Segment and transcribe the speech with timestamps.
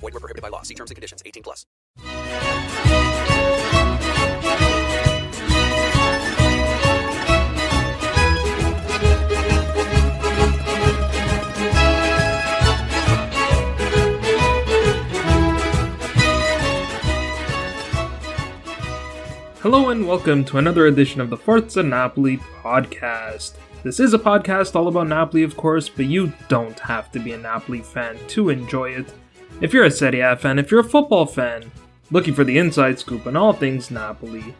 [0.00, 0.62] Void were prohibited by law.
[0.62, 1.22] See terms and conditions.
[1.26, 1.66] 18 plus.
[19.62, 23.56] Hello and welcome to another edition of the Forza Napoli podcast.
[23.82, 27.32] This is a podcast all about Napoli, of course, but you don't have to be
[27.32, 29.12] a Napoli fan to enjoy it.
[29.60, 31.70] If you're a Serie A fan, if you're a football fan,
[32.10, 34.54] looking for the inside scoop on all things Napoli,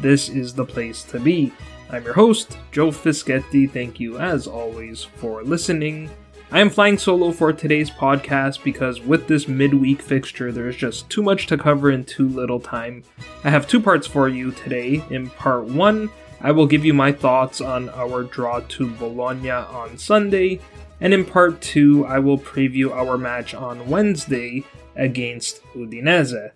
[0.00, 1.52] this is the place to be.
[1.90, 3.70] I'm your host, Joe Fischetti.
[3.70, 6.08] Thank you, as always, for listening.
[6.50, 11.22] I am flying solo for today's podcast because with this midweek fixture, there's just too
[11.22, 13.02] much to cover in too little time.
[13.44, 15.04] I have two parts for you today.
[15.10, 16.08] In part one,
[16.40, 20.60] I will give you my thoughts on our draw to Bologna on Sunday,
[21.00, 24.64] and in part two, I will preview our match on Wednesday
[24.94, 26.50] against Udinese.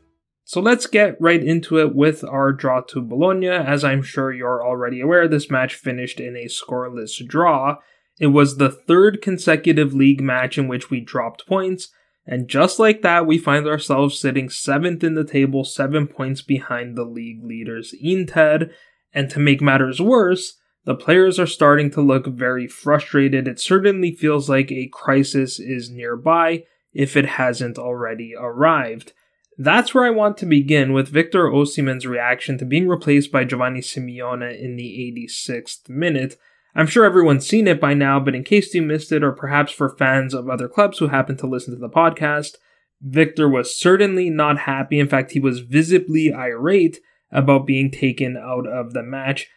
[0.45, 3.49] So let's get right into it with our draw to Bologna.
[3.49, 7.77] As I'm sure you're already aware, this match finished in a scoreless draw.
[8.19, 11.89] It was the third consecutive league match in which we dropped points,
[12.27, 16.97] and just like that, we find ourselves sitting seventh in the table, seven points behind
[16.97, 18.71] the league leaders Inter.
[19.13, 23.47] And to make matters worse, the players are starting to look very frustrated.
[23.47, 29.13] It certainly feels like a crisis is nearby if it hasn't already arrived.
[29.59, 33.81] That's where I want to begin with Victor Osimhen's reaction to being replaced by Giovanni
[33.81, 36.37] Simeone in the 86th minute.
[36.75, 39.73] I'm sure everyone's seen it by now, but in case you missed it, or perhaps
[39.73, 42.55] for fans of other clubs who happen to listen to the podcast,
[43.03, 44.99] Victor was certainly not happy.
[44.99, 49.49] In fact, he was visibly irate about being taken out of the match.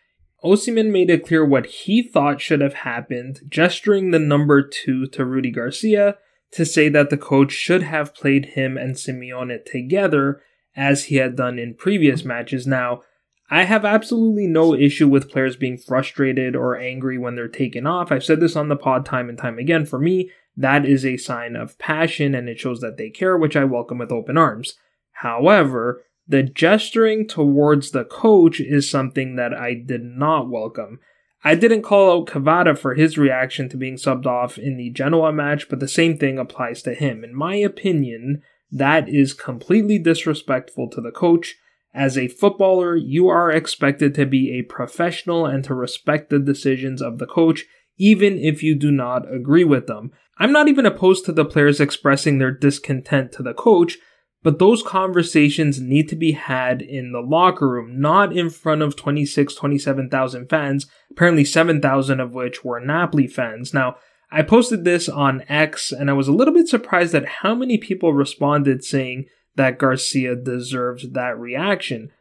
[0.44, 5.24] Osimhen made it clear what he thought should have happened, gesturing the number two to
[5.24, 6.18] Rudy Garcia
[6.52, 10.42] to say that the coach should have played him and Simeone together
[10.76, 12.68] as he had done in previous matches.
[12.68, 13.02] Now,
[13.50, 18.12] I have absolutely no issue with players being frustrated or angry when they're taken off.
[18.12, 19.86] I've said this on the pod time and time again.
[19.86, 23.56] For me, that is a sign of passion and it shows that they care, which
[23.56, 24.76] I welcome with open arms.
[25.12, 31.00] However, the gesturing towards the coach is something that I did not welcome.
[31.44, 35.34] I didn't call out Kvara for his reaction to being subbed off in the Genoa
[35.34, 37.24] match, but the same thing applies to him.
[37.24, 38.42] In my opinion,
[38.72, 41.56] that is completely disrespectful to the coach.
[41.94, 47.02] As a footballer, you are expected to be a professional and to respect the decisions
[47.02, 47.66] of the coach,
[47.98, 50.12] even if you do not agree with them.
[50.40, 53.98] I'm not even opposed to the players expressing their discontent to the coach,
[54.44, 58.96] but those conversations need to be had in the locker room, not in front of
[58.96, 63.74] 26, 27,000 fans, apparently 7,000 of which were Napoli fans.
[63.74, 63.96] Now,
[64.30, 67.78] I posted this on X and I was a little bit surprised at how many
[67.78, 69.26] people responded saying
[69.56, 72.12] that Garcia deserved that reaction.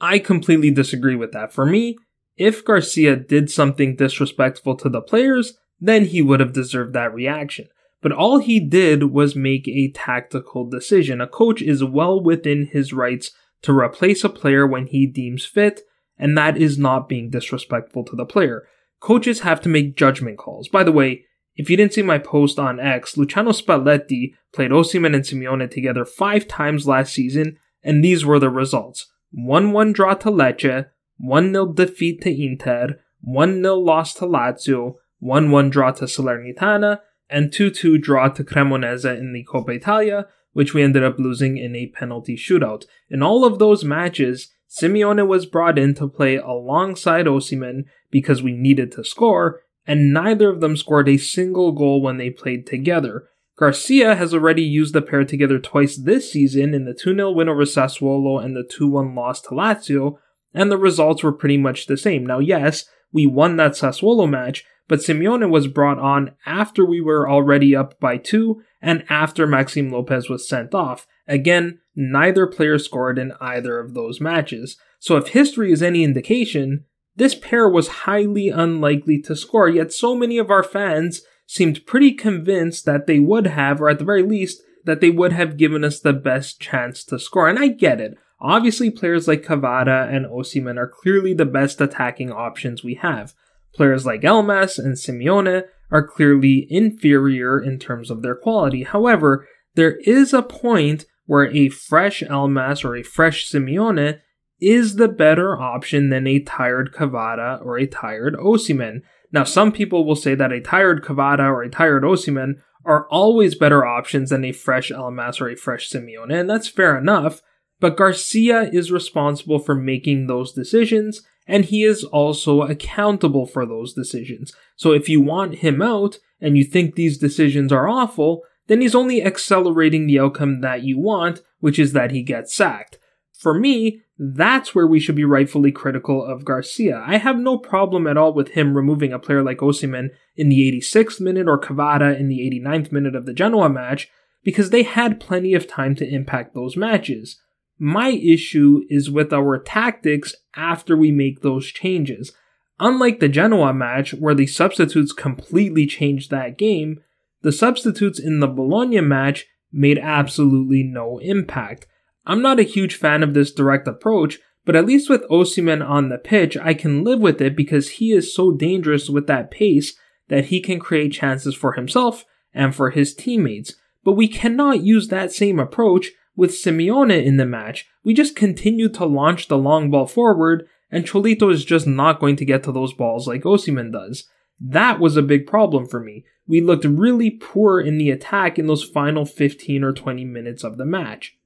[0.00, 1.52] I completely disagree with that.
[1.52, 1.96] For me,
[2.36, 7.68] if Garcia did something disrespectful to the players, then he would have deserved that reaction.
[8.02, 11.20] But all he did was make a tactical decision.
[11.20, 13.32] A coach is well within his rights
[13.62, 15.82] to replace a player when he deems fit,
[16.18, 18.66] and that is not being disrespectful to the player.
[19.00, 20.68] Coaches have to make judgment calls.
[20.68, 21.24] By the way,
[21.56, 26.06] If you didn't see my post on X, Luciano Spalletti played Osimhen and Simeone together
[26.06, 30.86] five times last season, and these were the results 1 1 draw to Lecce,
[31.18, 37.00] 1 0 defeat to Inter, 1 0 loss to Lazio, 1 1 draw to Salernitana,
[37.30, 41.56] and 2 2 draw to Cremonese in the Coppa Italia, which we ended up losing
[41.56, 42.84] in a penalty shootout.
[43.08, 48.52] In all of those matches, Simeone was brought in to play alongside Osimhen because we
[48.52, 53.28] needed to score, and neither of them scored a single goal when they played together.
[53.58, 57.48] Garcia has already used the pair together twice this season in the 2 0 win
[57.48, 60.18] over Sassuolo and the 2 1 loss to Lazio,
[60.54, 62.24] and the results were pretty much the same.
[62.24, 67.30] Now, yes, we won that Sassuolo match, but Simeone was brought on after we were
[67.30, 71.06] already up by two and after Maxime Lopez was sent off.
[71.28, 74.76] Again, neither player scored in either of those matches.
[74.98, 80.16] So if history is any indication, this pair was highly unlikely to score, yet so
[80.16, 84.24] many of our fans seemed pretty convinced that they would have, or at the very
[84.24, 87.48] least, that they would have given us the best chance to score.
[87.48, 88.18] And I get it.
[88.40, 93.34] Obviously, players like Kvara and Osimhen are clearly the best attacking options we have.
[93.74, 98.84] Players like Elmas and Simeone are clearly inferior in terms of their quality.
[98.84, 104.20] However, there is a point where a fresh Elmas or a fresh Simeone
[104.60, 109.02] is the better option than a tired Kvara or a tired Osimhen.
[109.32, 113.54] Now, some people will say that a tired Kvara or a tired Osimhen are always
[113.54, 117.42] better options than a fresh Elmas or a fresh Simeone, and that's fair enough.
[117.78, 123.92] But Garcia is responsible for making those decisions, and he is also accountable for those
[123.92, 124.54] decisions.
[124.76, 128.94] So if you want him out and you think these decisions are awful, then he's
[128.94, 132.98] only accelerating the outcome that you want, which is that he gets sacked.
[133.36, 137.02] For me, that's where we should be rightfully critical of Garcia.
[137.04, 140.80] I have no problem at all with him removing a player like Osimhen in the
[140.80, 144.08] 86th minute or Kvara in the 89th minute of the Genoa match
[144.44, 147.40] because they had plenty of time to impact those matches.
[147.82, 152.30] My issue is with our tactics after we make those changes.
[152.78, 157.00] Unlike the Genoa match, where the substitutes completely changed that game,
[157.40, 161.86] the substitutes in the Bologna match made absolutely no impact.
[162.26, 166.10] I'm not a huge fan of this direct approach, but at least with Osimhen on
[166.10, 169.94] the pitch, I can live with it because he is so dangerous with that pace
[170.28, 173.74] that he can create chances for himself and for his teammates.
[174.04, 176.10] But we cannot use that same approach
[176.40, 181.04] with Simeone in the match, we just continue to launch the long ball forward, and
[181.04, 184.26] Cholito is just not going to get to those balls like Osimhen does.
[184.58, 186.24] That was a big problem for me.
[186.46, 190.78] We looked really poor in the attack in those final 15 or 20 minutes of
[190.78, 191.36] the match.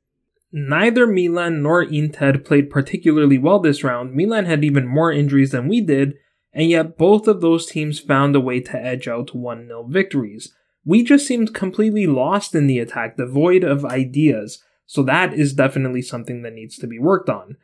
[0.53, 4.15] Neither Milan nor Inter played particularly well this round.
[4.15, 6.15] Milan had even more injuries than we did,
[6.53, 10.55] and yet both of those teams found a way to edge out 1 0 victories.
[10.85, 14.63] We just seemed completely lost in the attack, devoid of ideas.
[14.87, 17.57] So that is definitely something that needs to be worked on.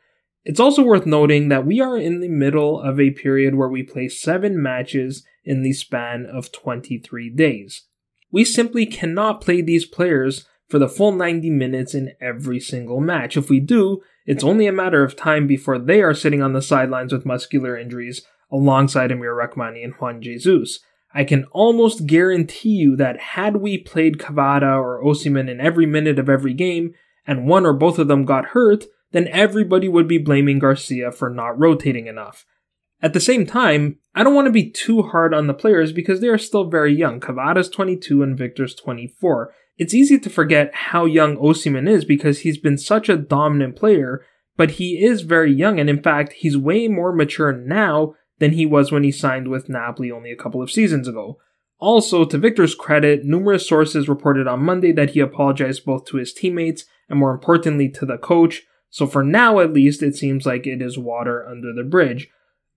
[0.43, 3.83] It's also worth noting that we are in the middle of a period where we
[3.83, 7.83] play seven matches in the span of 23 days.
[8.31, 13.37] We simply cannot play these players for the full 90 minutes in every single match.
[13.37, 16.61] If we do, it's only a matter of time before they are sitting on the
[16.61, 20.79] sidelines with muscular injuries alongside Amir Rrahmani and Juan Jesus.
[21.13, 26.17] I can almost guarantee you that had we played Kvara or Osimhen in every minute
[26.17, 26.93] of every game,
[27.31, 28.83] and one or both of them got hurt,
[29.13, 32.45] then everybody would be blaming Garcia for not rotating enough.
[33.01, 36.19] At the same time, I don't want to be too hard on the players because
[36.19, 37.21] they are still very young.
[37.21, 39.53] Kvara's 22 and Victor's 24.
[39.77, 44.25] It's easy to forget how young Osimhen is because he's been such a dominant player,
[44.57, 48.65] but he is very young and in fact, he's way more mature now than he
[48.65, 51.37] was when he signed with Napoli only a couple of seasons ago.
[51.81, 56.31] Also, to Victor's credit, numerous sources reported on Monday that he apologized both to his
[56.31, 58.61] teammates and more importantly to the coach,
[58.91, 62.29] so for now at least it seems like it is water under the bridge.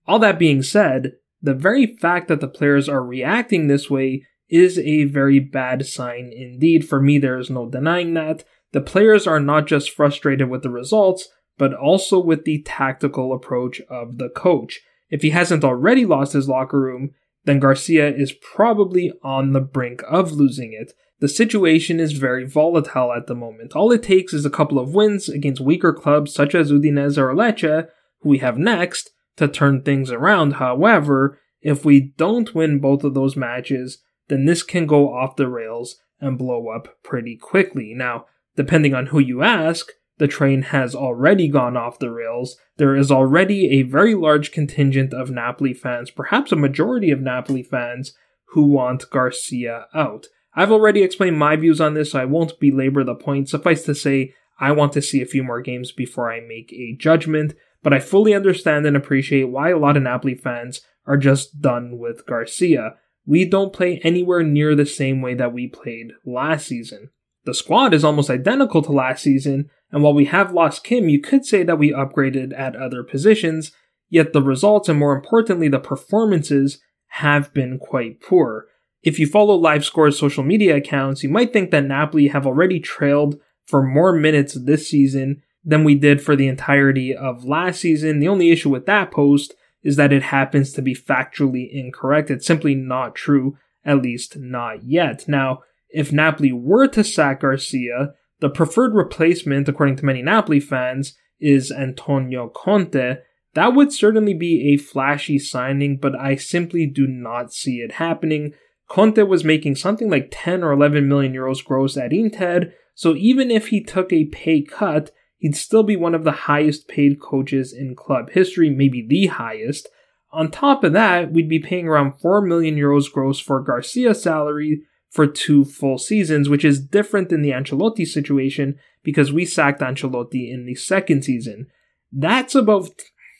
[0.07, 4.79] All that being said, the very fact that the players are reacting this way is
[4.79, 6.87] a very bad sign indeed.
[6.87, 8.43] For me, there is no denying that.
[8.71, 13.81] The players are not just frustrated with the results, but also with the tactical approach
[13.87, 14.81] of the coach.
[15.11, 17.11] If he hasn't already lost his locker room,
[17.45, 20.93] then Garcia is probably on the brink of losing it.
[21.19, 23.75] The situation is very volatile at the moment.
[23.75, 27.33] All it takes is a couple of wins against weaker clubs such as Udinese or
[27.33, 27.87] Lecce,
[28.21, 30.53] who we have next, to turn things around.
[30.53, 35.47] However, if we don't win both of those matches, then this can go off the
[35.47, 37.93] rails and blow up pretty quickly.
[37.95, 38.25] Now,
[38.55, 42.57] depending on who you ask, the train has already gone off the rails.
[42.77, 47.63] There is already a very large contingent of Napoli fans, perhaps a majority of Napoli
[47.63, 48.13] fans,
[48.49, 50.27] who want Garcia out.
[50.55, 53.49] I've already explained my views on this, so I won't belabor the point.
[53.49, 56.95] Suffice to say, I want to see a few more games before I make a
[56.97, 57.53] judgment,
[57.83, 61.97] but I fully understand and appreciate why a lot of Napoli fans are just done
[61.97, 62.95] with Garcia.
[63.25, 67.09] We don't play anywhere near the same way that we played last season.
[67.45, 71.21] The squad is almost identical to last season, and while we have lost Kim, you
[71.21, 73.71] could say that we upgraded at other positions,
[74.09, 78.65] yet the results and more importantly the performances have been quite poor.
[79.03, 83.39] If you follow LiveScore's social media accounts, you might think that Napoli have already trailed
[83.67, 88.19] for more minutes this season than we did for the entirety of last season.
[88.19, 92.31] The only issue with that post is that it happens to be factually incorrect.
[92.31, 95.27] It's simply not true, at least not yet.
[95.27, 101.17] Now, if Napoli were to sack Garcia, the preferred replacement, according to many Napoli fans,
[101.39, 103.17] is Antonio Conte.
[103.53, 108.53] That would certainly be a flashy signing, but I simply do not see it happening.
[108.89, 113.49] Conte was making something like 10 or 11 million euros gross at Inter, so even
[113.51, 117.73] if he took a pay cut, he'd still be one of the highest paid coaches
[117.73, 119.87] in club history, maybe the highest.
[120.31, 124.83] On top of that, we'd be paying around 4 million euros gross for Garcia's salary
[125.15, 130.51] for two full seasons, which is different than the Ancelotti situation because we sacked Ancelotti
[130.51, 131.67] in the second season.
[132.11, 132.89] That's about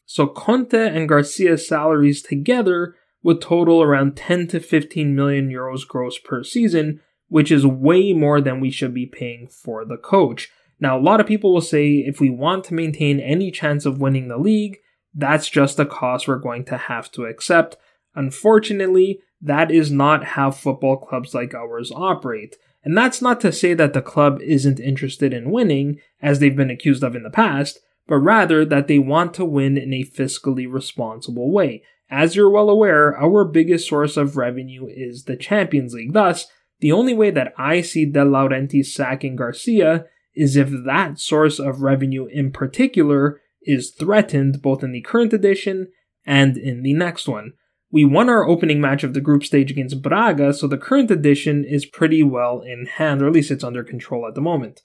[0.05, 6.17] so Conte and Garcia's salaries together would total around 10 to 15 million euros gross
[6.17, 10.49] per season, which is way more than we should be paying for the coach.
[10.79, 13.99] Now, a lot of people will say if we want to maintain any chance of
[13.99, 14.77] winning the league,
[15.13, 17.75] that's just a cost we're going to have to accept.
[18.13, 22.55] Unfortunately, that is not how football clubs like ours operate.
[22.83, 26.69] And that's not to say that the club isn't interested in winning, as they've been
[26.69, 30.71] accused of in the past, but rather that they want to win in a fiscally
[30.71, 31.83] responsible way.
[32.09, 36.13] As you're well aware, our biggest source of revenue is the Champions League.
[36.13, 36.45] Thus,
[36.79, 41.81] the only way that I see De Laurentiis sacking Garcia is if that source of
[41.81, 45.87] revenue in particular is threatened both in the current edition
[46.25, 47.53] and in the next one.
[47.95, 51.63] We won our opening match of the group stage against Braga, so the current edition
[51.63, 54.81] is pretty well in hand, or at least it's under control at the moment.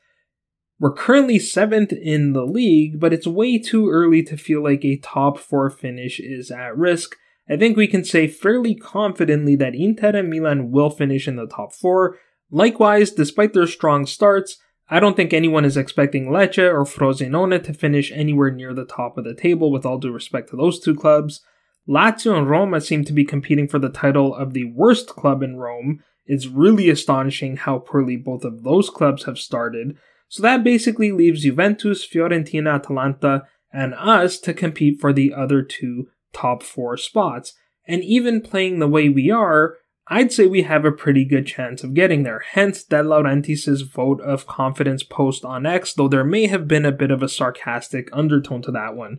[0.79, 4.97] We're currently seventh in the league, but it's way too early to feel like a
[4.99, 7.17] top four finish is at risk.
[7.49, 11.49] I think we can say fairly confidently that Inter and Milan will finish in the
[11.49, 12.17] top four.
[12.49, 14.57] Likewise, despite their strong starts,
[14.89, 19.19] I don't think anyone is expecting Lecce or Frosinone to finish anywhere near the top
[19.19, 21.41] of the table, with all due respect to those two clubs.
[21.91, 25.57] Lazio and Roma seem to be competing for the title of the worst club in
[25.57, 26.05] Rome.
[26.25, 29.97] It's really astonishing how poorly both of those clubs have started.
[30.29, 33.43] So that basically leaves Juventus, Fiorentina, Atalanta,
[33.73, 37.55] and us to compete for the other two top four spots.
[37.89, 39.75] And even playing the way we are,
[40.07, 42.45] I'd say we have a pretty good chance of getting there.
[42.53, 46.93] Hence, De Laurentiis' vote of confidence post on X, though there may have been a
[46.93, 49.19] bit of a sarcastic undertone to that one.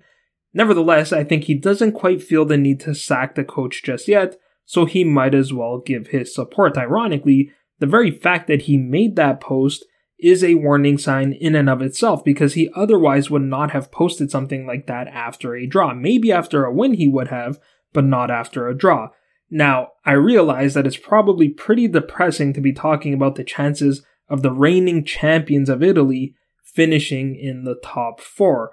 [0.53, 4.37] Nevertheless, I think he doesn't quite feel the need to sack the coach just yet,
[4.65, 6.77] so he might as well give his support.
[6.77, 9.85] Ironically, the very fact that he made that post
[10.19, 14.29] is a warning sign in and of itself because he otherwise would not have posted
[14.29, 15.93] something like that after a draw.
[15.93, 17.59] Maybe after a win he would have,
[17.91, 19.09] but not after a draw.
[19.49, 24.43] Now, I realize that it's probably pretty depressing to be talking about the chances of
[24.43, 28.71] the reigning champions of Italy finishing in the top four.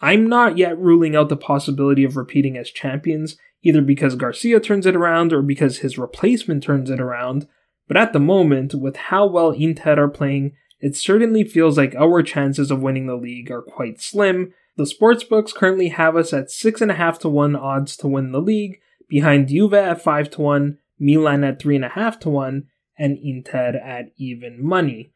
[0.00, 4.86] I'm not yet ruling out the possibility of repeating as champions, either because Garcia turns
[4.86, 7.48] it around or because his replacement turns it around,
[7.88, 12.22] but at the moment, with how well Inter are playing, it certainly feels like our
[12.22, 14.52] chances of winning the league are quite slim.
[14.76, 18.78] The sportsbooks currently have us at 6.5 to 1 odds to win the league,
[19.08, 22.66] behind Juve at 5 to 1, Milan at 3.5 to 1,
[22.98, 25.12] and Inter at even money.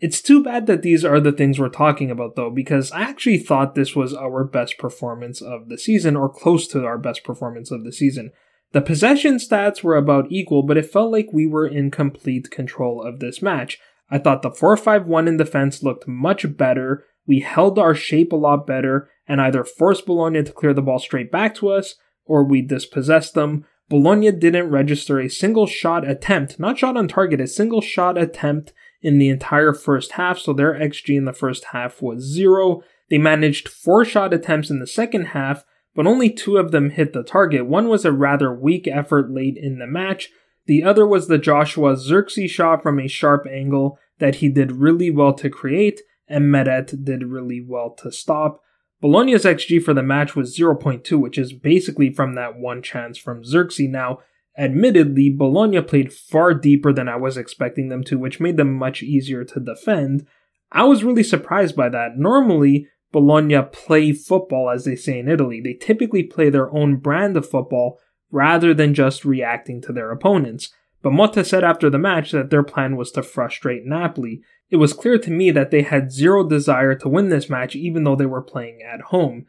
[0.00, 3.38] It's too bad that these are the things we're talking about though, because I actually
[3.38, 7.70] thought this was our best performance of the season, or close to our best performance
[7.70, 8.32] of the season.
[8.72, 13.02] The possession stats were about equal, but it felt like we were in complete control
[13.02, 13.78] of this match.
[14.10, 17.04] I thought the 4 5 1 in defense looked much better.
[17.26, 20.98] We held our shape a lot better and either forced Bologna to clear the ball
[20.98, 23.66] straight back to us or we dispossessed them.
[23.88, 28.72] Bologna didn't register a single shot attempt, not shot on target, a single shot attempt
[29.02, 32.82] in the entire first half, so their XG in the first half was zero.
[33.08, 35.64] They managed four shot attempts in the second half,
[35.94, 37.66] but only two of them hit the target.
[37.66, 40.30] One was a rather weak effort late in the match.
[40.66, 45.10] The other was the Joshua Zirkzee shot from a sharp angle that he did really
[45.10, 48.60] well to create, and Meret did really well to stop.
[49.00, 53.42] Bologna's XG for the match was 0.2, which is basically from that one chance from
[53.42, 53.88] Zirkzee.
[53.88, 54.20] Now,
[54.60, 59.02] Admittedly, Bologna played far deeper than I was expecting them to, which made them much
[59.02, 60.26] easier to defend.
[60.70, 62.18] I was really surprised by that.
[62.18, 65.62] Normally, Bologna play football, as they say in Italy.
[65.62, 67.98] They typically play their own brand of football
[68.30, 70.70] rather than just reacting to their opponents.
[71.02, 74.42] But Motta said after the match that their plan was to frustrate Napoli.
[74.68, 78.04] It was clear to me that they had zero desire to win this match even
[78.04, 79.46] though they were playing at home.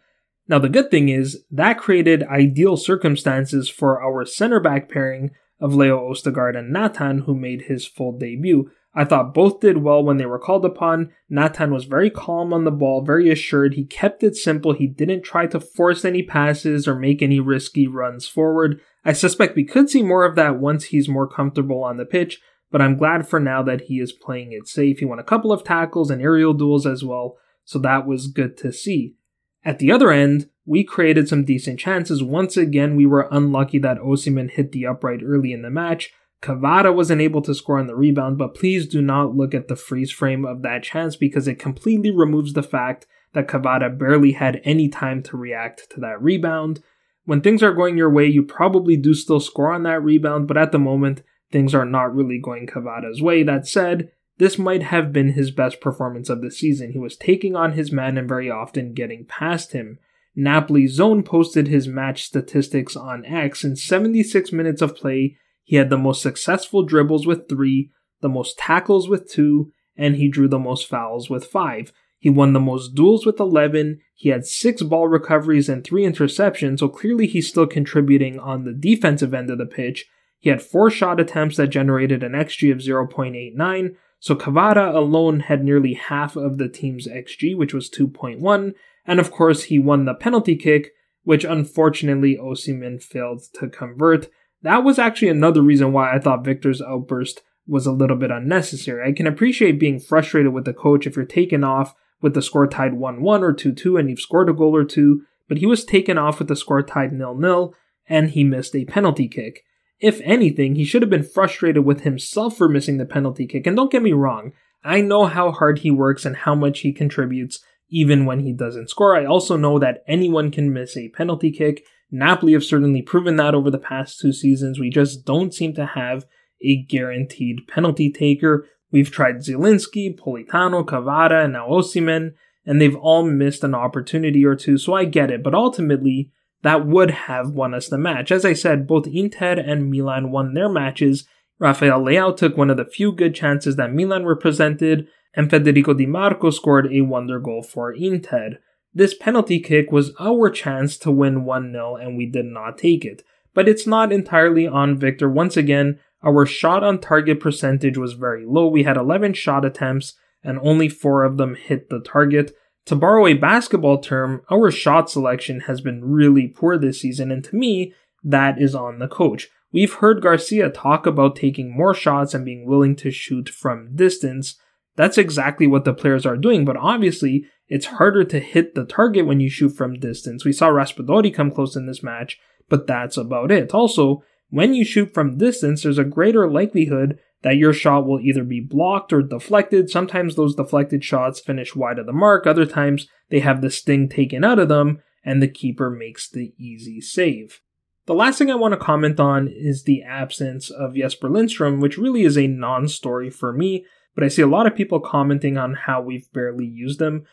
[0.51, 5.31] Now the good thing is that created ideal circumstances for our center back pairing
[5.61, 8.69] of Leo Ostigard and Nathan who made his full debut.
[8.93, 11.13] I thought both did well when they were called upon.
[11.29, 13.75] Nathan was very calm on the ball, very assured.
[13.75, 14.73] He kept it simple.
[14.73, 18.81] He didn't try to force any passes or make any risky runs forward.
[19.05, 22.41] I suspect we could see more of that once he's more comfortable on the pitch,
[22.69, 24.99] but I'm glad for now that he is playing it safe.
[24.99, 28.57] He won a couple of tackles and aerial duels as well, so that was good
[28.57, 29.15] to see.
[29.63, 32.23] At the other end, we created some decent chances.
[32.23, 36.11] Once again, we were unlucky that Osimhen hit the upright early in the match.
[36.41, 39.75] Kvara was unable to score on the rebound, but please do not look at the
[39.75, 44.59] freeze frame of that chance because it completely removes the fact that Kvara barely had
[44.63, 46.81] any time to react to that rebound.
[47.25, 50.57] When things are going your way, you probably do still score on that rebound, but
[50.57, 53.43] at the moment, things are not really going Kvara's way.
[53.43, 56.91] That said, this might have been his best performance of the season.
[56.91, 59.99] He was taking on his man and very often getting past him.
[60.35, 63.63] Napoli Zone posted his match statistics on X.
[63.63, 68.57] In 76 minutes of play, he had the most successful dribbles with three, the most
[68.57, 71.91] tackles with two, and he drew the most fouls with five.
[72.17, 73.99] He won the most duels with 11.
[74.15, 78.73] He had six ball recoveries and three interceptions, so clearly he's still contributing on the
[78.73, 80.05] defensive end of the pitch.
[80.39, 85.63] He had four shot attempts that generated an XG of 0.89, so Kvara alone had
[85.63, 88.73] nearly half of the team's XG, which was 2.1,
[89.03, 90.91] and of course he won the penalty kick,
[91.23, 94.29] which unfortunately Osimhen failed to convert.
[94.61, 99.09] That was actually another reason why I thought Victor's outburst was a little bit unnecessary.
[99.09, 102.67] I can appreciate being frustrated with the coach if you're taken off with the score
[102.67, 105.65] tied 1 1 or 2 2 and you've scored a goal or two, but he
[105.65, 107.73] was taken off with the score tied 0 0
[108.07, 109.63] and he missed a penalty kick.
[110.01, 113.67] If anything, he should have been frustrated with himself for missing the penalty kick.
[113.67, 114.51] And don't get me wrong,
[114.83, 117.59] I know how hard he works and how much he contributes
[117.89, 119.15] even when he doesn't score.
[119.15, 121.83] I also know that anyone can miss a penalty kick.
[122.09, 124.79] Napoli have certainly proven that over the past two seasons.
[124.79, 126.25] We just don't seem to have
[126.63, 128.67] a guaranteed penalty taker.
[128.91, 132.33] We've tried Zielinski, Politano, Kvara, and now Osimhen,
[132.65, 135.43] and they've all missed an opportunity or two, so I get it.
[135.43, 136.31] But ultimately,
[136.63, 138.31] that would have won us the match.
[138.31, 141.27] As I said, both Inter and Milan won their matches.
[141.59, 145.93] Rafael Leao took one of the few good chances that Milan were presented, and Federico
[145.93, 148.57] Di Marco scored a wonder goal for Inter.
[148.93, 153.05] This penalty kick was our chance to win 1 0, and we did not take
[153.05, 153.23] it.
[153.53, 155.29] But it's not entirely on Victor.
[155.29, 158.67] Once again, our shot on target percentage was very low.
[158.67, 162.51] We had 11 shot attempts, and only 4 of them hit the target.
[162.87, 167.43] To borrow a basketball term, our shot selection has been really poor this season, and
[167.43, 169.49] to me, that is on the coach.
[169.71, 174.59] We've heard Garcia talk about taking more shots and being willing to shoot from distance.
[174.95, 179.25] That's exactly what the players are doing, but obviously, it's harder to hit the target
[179.25, 180.43] when you shoot from distance.
[180.43, 183.73] We saw Raspadori come close in this match, but that's about it.
[183.73, 188.43] Also, when you shoot from distance, there's a greater likelihood that your shot will either
[188.43, 189.89] be blocked or deflected.
[189.89, 194.09] Sometimes those deflected shots finish wide of the mark, other times they have the sting
[194.09, 197.61] taken out of them, and the keeper makes the easy save.
[198.07, 201.97] The last thing I want to comment on is the absence of Jesper Lindstrom, which
[201.97, 205.57] really is a non story for me, but I see a lot of people commenting
[205.57, 207.25] on how we've barely used him.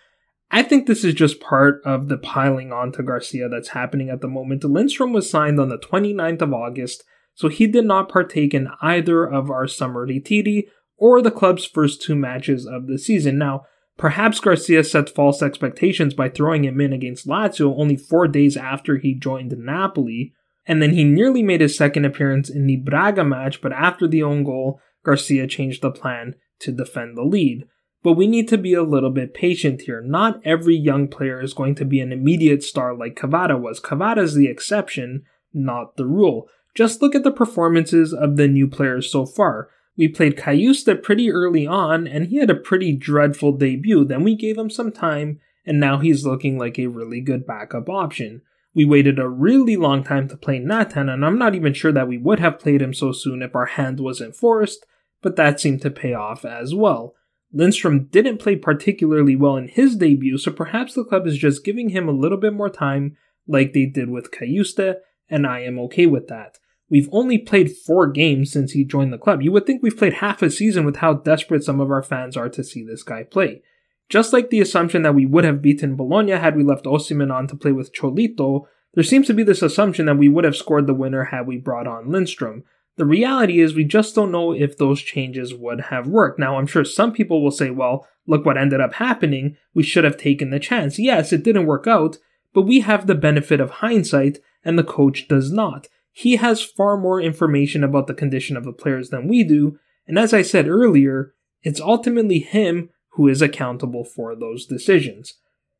[0.50, 4.20] I think this is just part of the piling on to Garcia that's happening at
[4.20, 4.64] the moment.
[4.64, 7.04] Lindstrom was signed on the 29th of August
[7.38, 10.64] so he did not partake in either of our summer ritiri
[10.96, 13.38] or the club's first two matches of the season.
[13.38, 13.62] Now,
[13.96, 18.96] perhaps Garcia set false expectations by throwing him in against Lazio only four days after
[18.96, 20.32] he joined Napoli,
[20.66, 24.24] and then he nearly made his second appearance in the Braga match, but after the
[24.24, 27.68] own goal, Garcia changed the plan to defend the lead.
[28.02, 30.00] But we need to be a little bit patient here.
[30.00, 33.80] Not every young player is going to be an immediate star like Kvara was.
[33.80, 35.22] Kvara is the exception,
[35.54, 36.48] not the rule.
[36.74, 39.68] Just look at the performances of the new players so far.
[39.96, 44.04] We played Cajuste pretty early on, and he had a pretty dreadful debut.
[44.04, 47.88] Then we gave him some time, and now he's looking like a really good backup
[47.88, 48.42] option.
[48.74, 52.06] We waited a really long time to play Nathan, and I'm not even sure that
[52.06, 54.86] we would have played him so soon if our hand wasn't forced,
[55.20, 57.14] but that seemed to pay off as well.
[57.52, 61.88] Lindstrom didn't play particularly well in his debut, so perhaps the club is just giving
[61.88, 63.16] him a little bit more time,
[63.48, 64.96] like they did with Cajuste,
[65.28, 66.58] and I am okay with that.
[66.90, 69.42] we've only played four games since he joined the club.
[69.42, 72.36] You would think we've played half a season with how desperate some of our fans
[72.36, 73.62] are to see this guy play.
[74.08, 77.46] Just like the assumption that we would have beaten Bologna had we left Osimhen on
[77.48, 78.64] to play with Cholito,
[78.94, 81.58] there seems to be this assumption that we would have scored the winner had we
[81.58, 82.64] brought on Lindstrom.
[82.96, 86.38] The reality is we just don't know if those changes would have worked.
[86.38, 89.56] Now, I'm sure some people will say, well, look what ended up happening.
[89.74, 90.98] We should have taken the chance.
[90.98, 92.16] Yes, it didn't work out,
[92.58, 95.86] but we have the benefit of hindsight and the coach does not.
[96.10, 100.18] He has far more information about the condition of the players than we do, and
[100.18, 105.34] as I said earlier, it's ultimately him who is accountable for those decisions.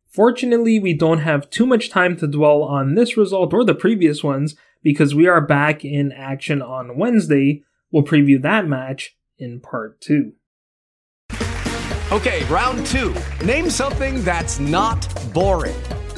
[0.09, 4.23] Fortunately, we don't have too much time to dwell on this result or the previous
[4.23, 7.65] ones because we are back in action on Wednesday.
[7.91, 10.35] We'll preview that match in part two.
[12.13, 13.13] Okay, round two.
[13.45, 15.75] Name something that's not boring.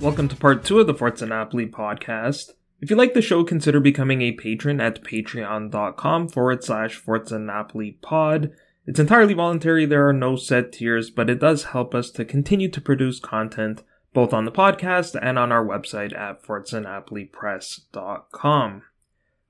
[0.00, 2.52] Welcome to part two of the Forza Napoli podcast.
[2.80, 7.98] If you like the show, consider becoming a patron at patreon.com forward slash Forza Napoli
[8.00, 8.50] pod.
[8.86, 12.70] It's entirely voluntary, there are no set tiers, but it does help us to continue
[12.70, 13.82] to produce content
[14.14, 18.82] both on the podcast and on our website at forzanapolipress.com.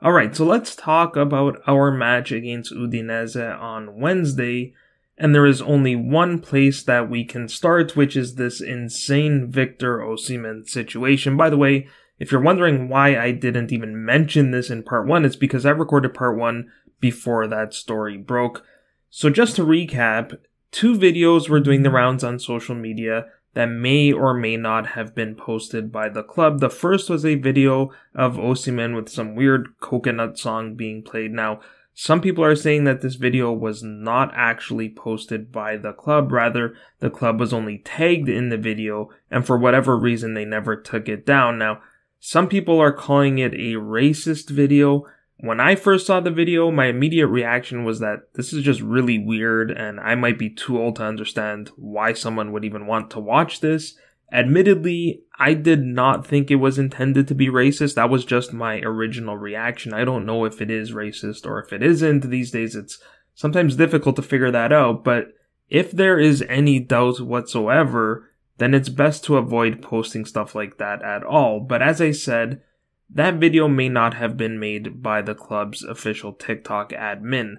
[0.03, 4.75] Alright, so let's talk about our match against Udinese on Wednesday.
[5.21, 9.99] And there is only one place that we can start, which is this insane Victor
[9.99, 11.37] Osimhen situation.
[11.37, 15.27] By the way, if you're wondering why I didn't even mention this in part one,
[15.27, 18.65] it's because I recorded part one before that story broke.
[19.11, 20.39] So just to recap,
[20.71, 25.15] two videos were doing the rounds on social media that may or may not have
[25.15, 26.61] been posted by the club.
[26.61, 31.33] The first was a video of Osimhen with some weird coconut song being played.
[31.33, 31.61] Now,
[32.03, 36.33] some people are saying that this video was not actually posted by the club.
[36.33, 40.77] Rather, the club was only tagged in the video, and for whatever reason, they never
[40.77, 41.59] took it down.
[41.59, 41.83] Now,
[42.19, 45.05] some people are calling it a racist video.
[45.41, 49.19] When I first saw the video, my immediate reaction was that this is just really
[49.19, 53.21] weird and I might be too old to understand why someone would even want to
[53.21, 53.99] watch this.
[54.33, 57.95] Admittedly, I did not think it was intended to be racist.
[57.95, 59.93] That was just my original reaction.
[59.93, 62.31] I don't know if it is racist or if it isn't.
[62.31, 63.01] These days it's
[63.35, 65.29] sometimes difficult to figure that out, but
[65.69, 71.03] if there is any doubt whatsoever, then it's best to avoid posting stuff like that
[71.03, 71.61] at all.
[71.61, 72.61] But as I said,
[73.09, 77.55] that video may not have been made by the club's official TikTok admin.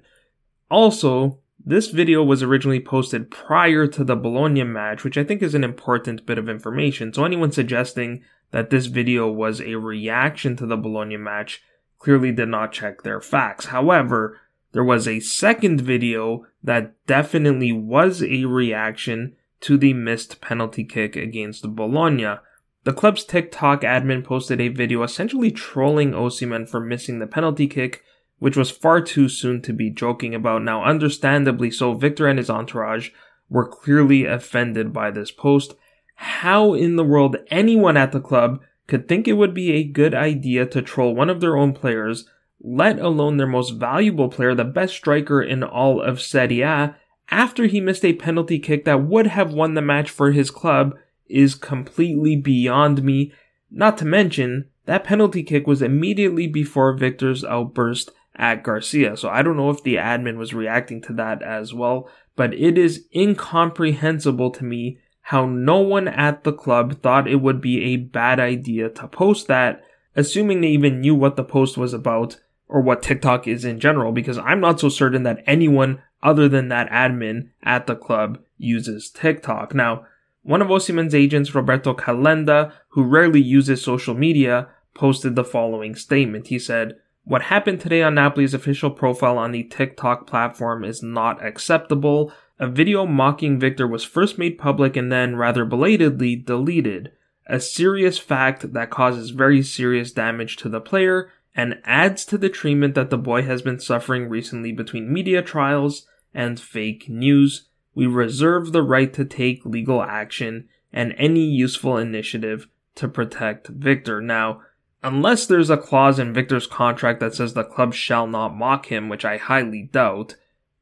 [0.69, 5.55] Also, this video was originally posted prior to the Bologna match, which I think is
[5.55, 7.13] an important bit of information.
[7.13, 11.61] So anyone suggesting that this video was a reaction to the Bologna match
[11.99, 13.65] clearly did not check their facts.
[13.65, 14.39] However,
[14.71, 21.15] there was a second video that definitely was a reaction to the missed penalty kick
[21.15, 22.35] against Bologna.
[22.83, 28.03] The club's TikTok admin posted a video essentially trolling Osimhen for missing the penalty kick,
[28.41, 30.63] which was far too soon to be joking about.
[30.63, 33.11] Now, understandably so, Victor and his entourage
[33.49, 35.75] were clearly offended by this post.
[36.15, 40.15] How in the world anyone at the club could think it would be a good
[40.15, 42.27] idea to troll one of their own players,
[42.59, 46.95] let alone their most valuable player, the best striker in all of Serie A,
[47.29, 50.95] after he missed a penalty kick that would have won the match for his club
[51.29, 53.33] is completely beyond me.
[53.69, 58.09] Not to mention, that penalty kick was immediately before Victor's outburst
[58.41, 59.15] at Garcia.
[59.15, 62.77] So I don't know if the admin was reacting to that as well, but it
[62.77, 67.97] is incomprehensible to me how no one at the club thought it would be a
[67.97, 69.83] bad idea to post that,
[70.15, 74.11] assuming they even knew what the post was about or what TikTok is in general,
[74.11, 79.11] because I'm not so certain that anyone other than that admin at the club uses
[79.11, 79.75] TikTok.
[79.75, 80.05] Now,
[80.41, 86.47] one of Osimhen's agents, Roberto Calenda, who rarely uses social media, posted the following statement.
[86.47, 91.43] He said, What happened today on Napoli's official profile on the TikTok platform is not
[91.45, 92.33] acceptable.
[92.59, 97.11] A video mocking Victor was first made public and then, rather belatedly, deleted.
[97.47, 102.49] A serious fact that causes very serious damage to the player and adds to the
[102.49, 108.07] treatment that the boy has been suffering recently between media trials and fake news we
[108.07, 114.21] reserve the right to take legal action and any useful initiative to protect Victor.
[114.21, 114.61] Now,
[115.03, 119.09] unless there's a clause in Victor's contract that says the club shall not mock him,
[119.09, 120.35] which I highly doubt,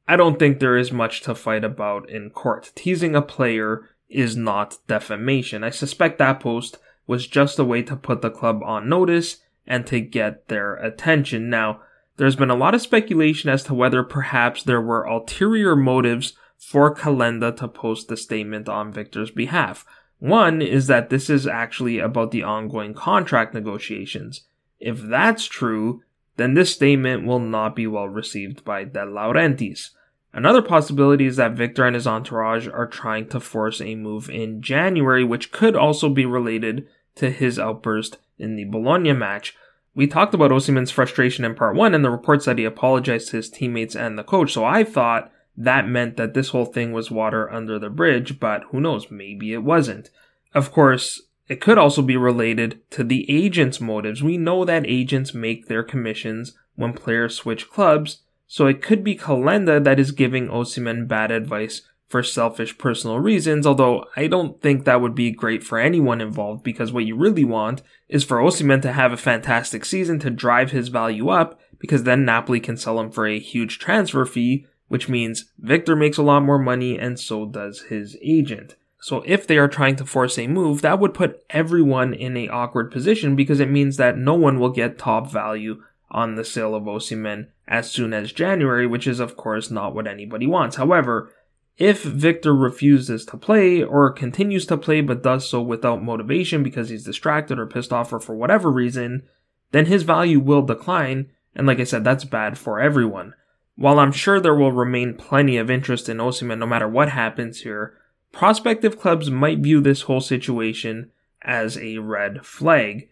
[0.07, 2.71] I don't think there is much to fight about in court.
[2.75, 5.63] Teasing a player is not defamation.
[5.63, 9.85] I suspect that post was just a way to put the club on notice and
[9.87, 11.49] to get their attention.
[11.49, 11.81] Now,
[12.17, 16.93] there's been a lot of speculation as to whether perhaps there were ulterior motives for
[16.93, 19.85] Calenda to post the statement on Victor's behalf.
[20.19, 24.41] One is that this is actually about the ongoing contract negotiations.
[24.79, 26.03] If that's true,
[26.35, 29.89] then this statement will not be well received by De Laurentiis.
[30.31, 34.61] Another possibility is that Victor and his entourage are trying to force a move in
[34.61, 39.55] January, which could also be related to his outburst in the Bologna match.
[39.95, 43.37] We talked about Osimhen's frustration in part one and the reports that he apologized to
[43.37, 47.11] his teammates and the coach, so I thought that meant that this whole thing was
[47.11, 50.09] water under the bridge, but who knows, maybe it wasn't.
[50.53, 54.23] Of course, it could also be related to the agent's motives.
[54.23, 59.17] We know that agents make their commissions when players switch clubs, so it could be
[59.17, 64.85] Calenda that is giving Osimhen bad advice for selfish personal reasons, although I don't think
[64.85, 68.81] that would be great for anyone involved because what you really want is for Osimhen
[68.83, 72.99] to have a fantastic season to drive his value up because then Napoli can sell
[72.99, 77.17] him for a huge transfer fee which means Victor makes a lot more money and
[77.17, 78.75] so does his agent.
[79.01, 82.49] So if they are trying to force a move, that would put everyone in a
[82.49, 86.75] awkward position because it means that no one will get top value on the sale
[86.75, 90.75] of Osimhen as soon as January, which is of course not what anybody wants.
[90.75, 91.31] However,
[91.77, 96.89] if Victor refuses to play or continues to play but does so without motivation because
[96.89, 99.23] he's distracted or pissed off or for whatever reason,
[99.71, 101.29] then his value will decline.
[101.55, 103.33] And like I said, that's bad for everyone.
[103.79, 107.61] While I'm sure there will remain plenty of interest in Osimhen no matter what happens
[107.61, 107.95] here,
[108.33, 111.11] prospective clubs might view this whole situation
[111.43, 113.07] as a red flag.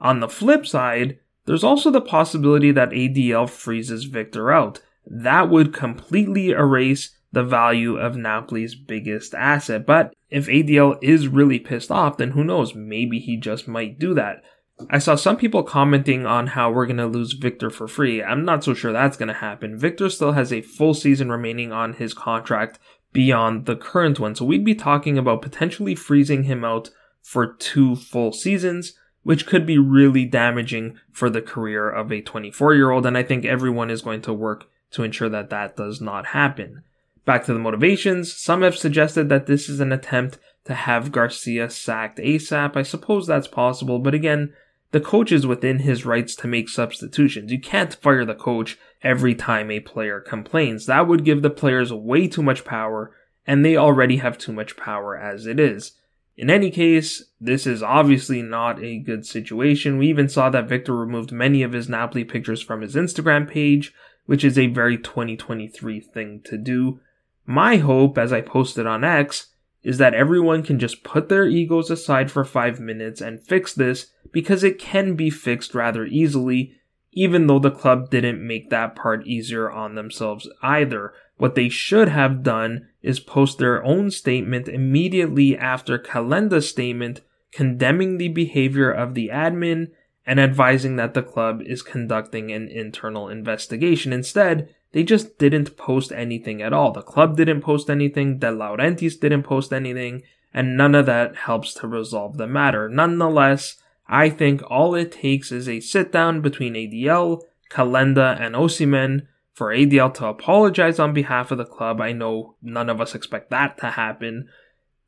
[0.00, 4.80] On the flip side, there's also the possibility that ADL freezes Victor out.
[5.06, 9.84] That would completely erase the value of Napoli's biggest asset.
[9.84, 12.74] But if ADL is really pissed off, then who knows?
[12.74, 14.44] Maybe he just might do that.
[14.88, 18.22] I saw some people commenting on how we're going to lose Victor for free.
[18.22, 19.78] I'm not so sure that's going to happen.
[19.78, 22.78] Victor still has a full season remaining on his contract
[23.12, 24.34] beyond the current one.
[24.34, 26.90] So we'd be talking about potentially freezing him out
[27.20, 32.74] for two full seasons, which could be really damaging for the career of a 24
[32.74, 33.06] year old.
[33.06, 36.82] And I think everyone is going to work to ensure that that does not happen.
[37.24, 41.70] Back to the motivations, some have suggested that this is an attempt to have Garcia
[41.70, 42.76] sacked ASAP.
[42.76, 44.52] I suppose that's possible, but again,
[44.92, 47.52] the coach is within his rights to make substitutions.
[47.52, 50.86] You can't fire the coach every time a player complains.
[50.86, 53.14] That would give the players way too much power,
[53.46, 55.92] and they already have too much power as it is.
[56.36, 59.98] In any case, this is obviously not a good situation.
[59.98, 63.92] We even saw that Victor removed many of his Napoli pictures from his Instagram page,
[64.26, 67.00] which is a very 2023 thing to do.
[67.46, 69.48] My hope, as I posted on X,
[69.82, 74.08] is that everyone can just put their egos aside for five minutes and fix this
[74.32, 76.74] because it can be fixed rather easily,
[77.12, 81.12] even though the club didn't make that part easier on themselves either.
[81.36, 88.18] What they should have done is post their own statement immediately after Calenda's statement condemning
[88.18, 89.88] the behavior of the admin
[90.26, 94.12] and advising that the club is conducting an internal investigation.
[94.12, 96.92] Instead, they just didn't post anything at all.
[96.92, 100.22] The club didn't post anything, De Laurentiis didn't post anything,
[100.52, 102.88] and none of that helps to resolve the matter.
[102.88, 103.76] Nonetheless,
[104.08, 109.68] I think all it takes is a sit down between ADL, Calenda, and Osimhen for
[109.68, 112.00] ADL to apologize on behalf of the club.
[112.00, 114.48] I know none of us expect that to happen,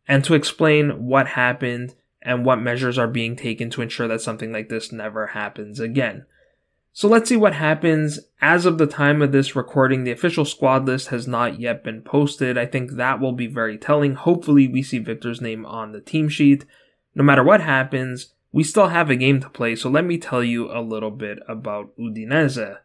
[0.06, 4.52] and to explain what happened and what measures are being taken to ensure that something
[4.52, 6.24] like this never happens again.
[6.94, 8.20] So let's see what happens.
[8.42, 12.02] As of the time of this recording, the official squad list has not yet been
[12.02, 12.58] posted.
[12.58, 14.14] I think that will be very telling.
[14.14, 16.66] Hopefully, we see Victor's name on the team sheet.
[17.14, 20.44] No matter what happens, we still have a game to play, so let me tell
[20.44, 22.78] you a little bit about Udinese.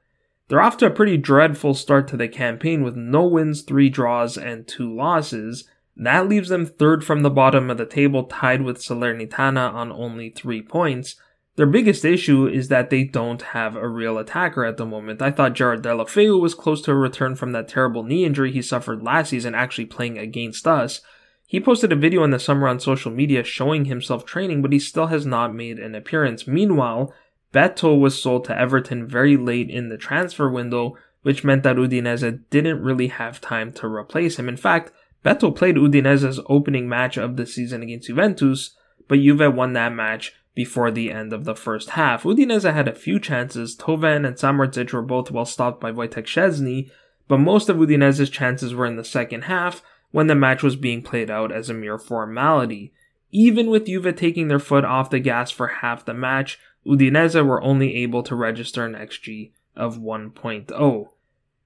[0.47, 4.37] They're off to a pretty dreadful start to the campaign with no wins, three draws,
[4.37, 5.67] and two losses.
[5.97, 10.29] That leaves them third from the bottom of the table, tied with Salernitana on only
[10.29, 11.17] three points.
[11.57, 15.23] Their biggest issue is that they don't have a real attacker at the moment.
[15.23, 18.61] I thought Gerard Deulofeu was close to a return from that terrible knee injury he
[18.61, 21.01] suffered last season actually playing against us.
[21.47, 24.77] He posted a video in the summer on social media showing himself training, but he
[24.77, 26.45] still has not made an appearance.
[26.45, 27.11] Meanwhile,
[27.51, 32.41] Beto was sold to Everton very late in the transfer window, which meant that Udinese
[32.51, 34.47] didn't really have time to replace him.
[34.47, 34.91] In fact,
[35.25, 38.75] Beto played Udinese's opening match of the season against Juventus,
[39.07, 42.23] but Juve won that match before the end of the first half.
[42.23, 43.77] Udinese had a few chances.
[43.77, 46.89] Thauvin and Samardžić were both well stopped by Wojtek Szczesny,
[47.27, 51.03] but most of Udinese's chances were in the second half when the match was being
[51.03, 52.91] played out as a mere formality.
[53.31, 57.61] Even with Juve taking their foot off the gas for half the match, Udinese were
[57.61, 61.07] only able to register an XG of 1.0.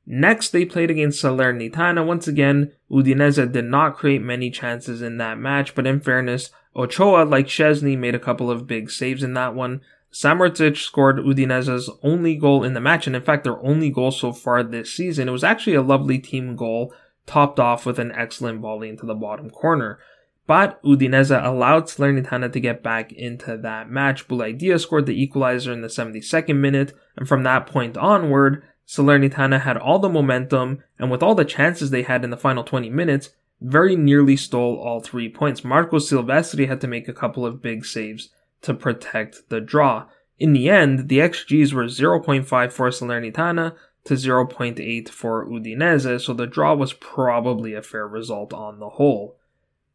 [0.05, 2.05] Next, they played against Salernitana.
[2.05, 7.23] Once again, Udinese did not create many chances in that match, but in fairness, Ochoa,
[7.23, 9.81] like Chesney, made a couple of big saves in that one.
[10.13, 14.33] Samardžić scored Udinese's only goal in the match, and in fact, their only goal so
[14.33, 15.29] far this season.
[15.29, 16.93] It was actually a lovely team goal,
[17.25, 19.99] topped off with an excellent volley into the bottom corner.
[20.47, 24.27] But Udinese allowed Salernitana to get back into that match.
[24.27, 29.61] Boulaye Dia scored the equalizer in the 72nd minute, and from that point onward, Salernitana
[29.61, 32.89] had all the momentum, and with all the chances they had in the final 20
[32.89, 33.29] minutes,
[33.61, 35.63] very nearly stole all three points.
[35.63, 38.29] Marco Silvestri had to make a couple of big saves
[38.63, 40.07] to protect the draw.
[40.39, 46.47] In the end, the XGs were 0.5 for Salernitana to 0.8 for Udinese, so the
[46.47, 49.37] draw was probably a fair result on the whole.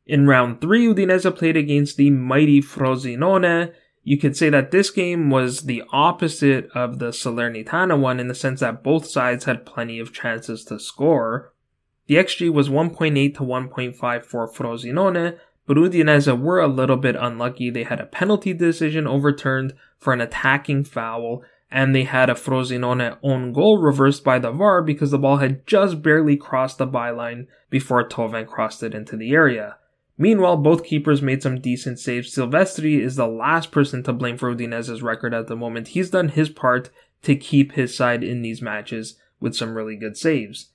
[0.07, 3.73] In round 3, Udinese played against the mighty Frosinone.
[4.05, 8.35] You could say that this game was the opposite of the Salernitana one in the
[8.35, 11.53] sense that both sides had plenty of chances to score.
[12.07, 17.71] The XG was 1.8 to 1.5 for Frosinone, but Udinese were a little bit unlucky.
[17.71, 23.19] They had a penalty decision overturned for an attacking foul, and they had a Frosinone
[23.25, 27.49] own goal reversed by the VAR because the ball had just barely crossed the byline
[27.71, 29.77] before Thauvin crossed it into the area.
[30.17, 32.33] Meanwhile, both keepers made some decent saves.
[32.35, 35.89] Silvestri is the last person to blame for Udinese's record at the moment.
[35.89, 36.89] He's done his part
[37.23, 40.71] to keep his side in these matches with some really good saves.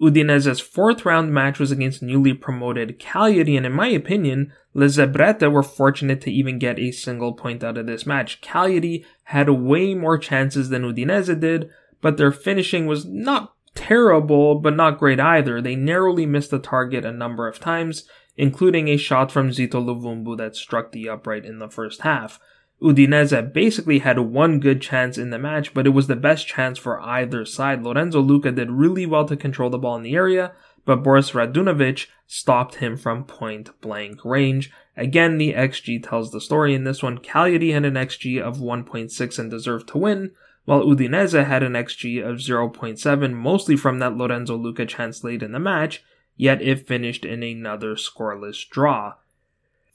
[0.00, 5.52] Udinese's fourth round match was against newly promoted Cagliari, and in my opinion, Le Zebrette
[5.52, 8.40] were fortunate to even get a single point out of this match.
[8.40, 11.68] Cagliari had way more chances than Udinese did,
[12.00, 15.60] but their finishing was not terrible, but not great either.
[15.60, 18.04] They narrowly missed the target a number of times,
[18.36, 22.40] including a shot from Zito Luvumbu that struck the upright in the first half.
[22.82, 26.78] Udinese basically had one good chance in the match, but it was the best chance
[26.78, 27.82] for either side.
[27.82, 30.52] Lorenzo Lucca did really well to control the ball in the area,
[30.86, 34.72] but Boris Radunovic stopped him from point blank range.
[34.96, 37.18] Again, the XG tells the story in this one.
[37.18, 40.30] Cagliari had an XG of 1.6 and deserved to win,
[40.64, 45.52] while Udinese had an XG of 0.7, mostly from that Lorenzo Lucca chance late in
[45.52, 46.02] the match,
[46.36, 49.14] yet it finished in another scoreless draw.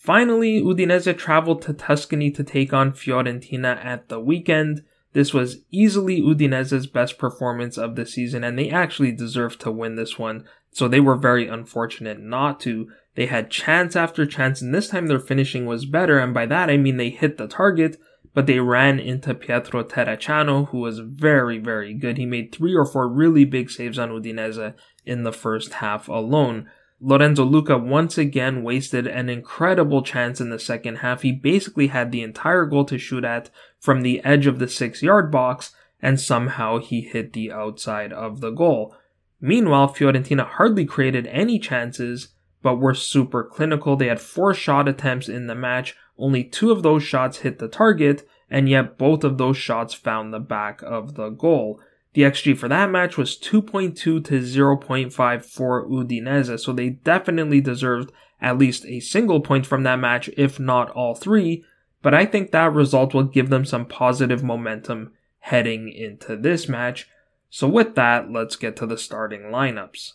[0.06, 4.84] Finally, Udinese traveled to Tuscany to take on Fiorentina at the weekend.
[5.14, 9.96] This was easily Udinese's best performance of the season, and they actually deserved to win
[9.96, 12.88] this one, so they were very unfortunate not to.
[13.16, 16.70] They had chance after chance, and this time their finishing was better, and by that
[16.70, 17.98] I mean they hit the target,
[18.36, 22.20] but they ran into Pietro Terracciano, who was very, very good.
[22.20, 26.70] He made three or four really big saves on Udinese in the first half alone.
[27.08, 31.22] Lorenzo Lucca once again wasted an incredible chance in the second half.
[31.22, 35.04] He basically had the entire goal to shoot at from the edge of the six
[35.04, 38.96] yard box, and somehow he hit the outside of the goal.
[39.40, 42.30] Meanwhile, Fiorentina hardly created any chances,
[42.64, 43.96] but were super clinical.
[43.96, 45.96] They had four shot attempts in the match.
[46.18, 50.34] Only two of those shots hit the target, and yet both of those shots found
[50.34, 51.80] the back of the goal.
[52.16, 58.14] The XG for that match was 2.2 to 0.5 for Udinese, so they definitely deserved
[58.40, 61.66] at least a single point from that match, if not all three.
[62.02, 67.10] But I think that result will give them some positive momentum heading into this match.
[67.50, 70.14] So with that, let's get to the starting lineups.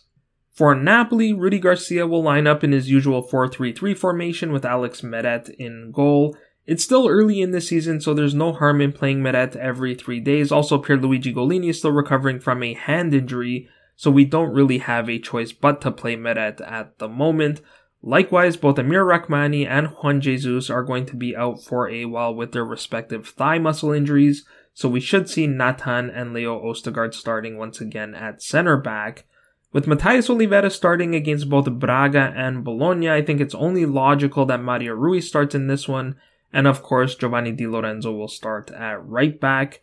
[0.51, 5.49] For Napoli, Rudy Garcia will line up in his usual 4-3-3 formation with Alex Meret
[5.59, 6.35] in goal.
[6.67, 10.19] It's still early in the season, so there's no harm in playing Meret every three
[10.19, 10.51] days.
[10.51, 15.09] Also, Pierluigi Gollini is still recovering from a hand injury, so we don't really have
[15.09, 17.61] a choice but to play Meret at the moment.
[18.03, 22.33] Likewise, both Amir Rrahmani and Juan Jesus are going to be out for a while
[22.33, 27.57] with their respective thigh muscle injuries, so we should see Natan and Leo Ostigard starting
[27.57, 29.25] once again at center back.
[29.73, 34.61] With Mathías Olivera starting against both Braga and Bologna, I think it's only logical that
[34.61, 36.15] Mario Rui starts in this one,
[36.53, 39.81] and of course, Giovanni Di Lorenzo will start at right back.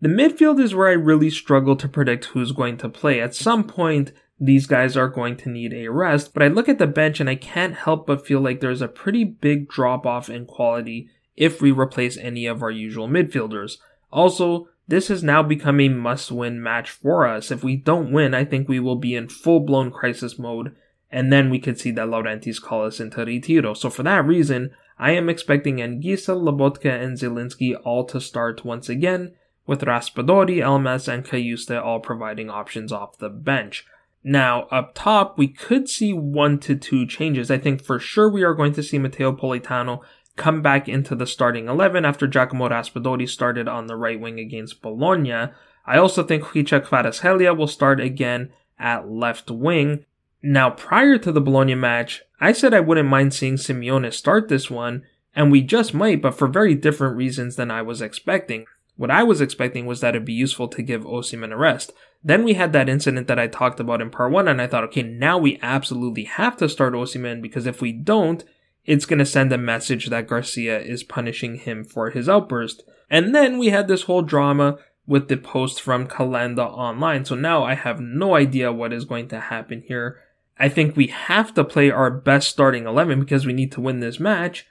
[0.00, 3.20] The midfield is where I really struggle to predict who's going to play.
[3.20, 6.78] At some point, these guys are going to need a rest, but I look at
[6.78, 10.30] the bench and I can't help but feel like there's a pretty big drop off
[10.30, 13.78] in quality if we replace any of our usual midfielders.
[14.12, 17.50] Also, this has now become a must win match for us.
[17.50, 20.74] If we don't win, I think we will be in full blown crisis mode,
[21.10, 23.74] and then we could see De Laurentiis call us into retiro.
[23.74, 28.88] So for that reason, I am expecting Anguissa, Lobotka, and Zielinski all to start once
[28.88, 29.32] again,
[29.66, 33.86] with Raspadori, Elmas, and Cajuste all providing options off the bench.
[34.24, 37.50] Now, up top, we could see one to two changes.
[37.50, 40.00] I think for sure we are going to see Matteo Politano
[40.36, 44.82] come back into the starting 11 after Giacomo Raspadori started on the right wing against
[44.82, 45.52] Bologna.
[45.86, 50.04] I also think Khvicha Kvaratskhelia will start again at left wing.
[50.42, 54.70] Now, prior to the Bologna match, I said I wouldn't mind seeing Simeone start this
[54.70, 55.02] one,
[55.34, 58.64] and we just might, but for very different reasons than I was expecting.
[58.96, 61.92] What I was expecting was that it'd be useful to give Osimhen a rest.
[62.22, 64.84] Then we had that incident that I talked about in part one, and I thought,
[64.84, 68.44] okay, now we absolutely have to start Osimhen because if we don't,
[68.84, 72.82] it's going to send a message that Garcia is punishing him for his outburst.
[73.10, 77.24] And then we had this whole drama with the post from Calenda online.
[77.24, 80.20] So now I have no idea what is going to happen here.
[80.58, 84.00] I think we have to play our best starting 11 because we need to win
[84.00, 84.66] this match.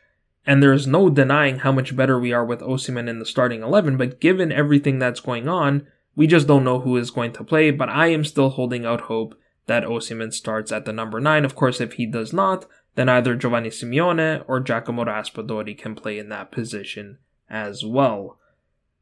[0.46, 3.98] And there's no denying how much better we are with Osimhen in the starting 11.
[3.98, 7.72] But given everything that's going on, we just don't know who is going to play.
[7.72, 9.36] But I am still holding out hope
[9.68, 11.46] that Osimhen starts at the number 9.
[11.46, 12.66] Of course, if he does not,
[12.96, 17.20] then either Giovanni Simeone or Giacomo Raspadori can play in that position
[17.50, 18.40] as well.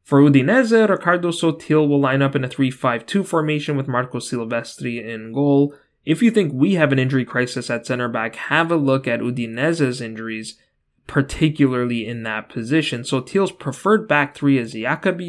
[0.03, 5.31] For Udinese, Riccardo Sottil will line up in a 3-5-2 formation with Marco Silvestri in
[5.33, 5.73] goal.
[6.05, 9.21] If you think we have an injury crisis at center back, have a look at
[9.21, 10.57] Udinese's injuries,
[11.07, 13.01] particularly in that position.
[13.01, 15.19] Sottil's preferred back three is Jakob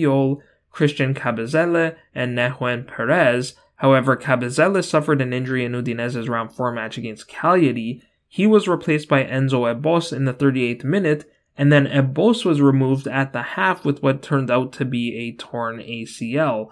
[0.71, 3.55] Christian Kabasele, and Nehuen Perez.
[3.77, 8.03] However, Kabasele suffered an injury in Udinese's round 4 match against Cagliari.
[8.29, 13.09] He was replaced by Enzo Ebosse in the 38th minute, and then Ebosse was removed
[13.09, 16.69] at the half with what turned out to be a torn ACL.